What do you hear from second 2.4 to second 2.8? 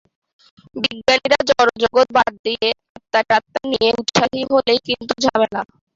দিয়ে